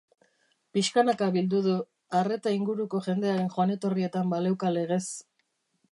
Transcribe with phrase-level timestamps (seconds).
[0.77, 1.75] Pixkanaka bildu du,
[2.21, 5.03] arreta inguruko jendearen joan-etorrietan baleuka legez.